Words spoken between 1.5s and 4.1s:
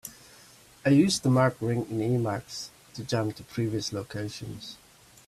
ring in Emacs to jump to previous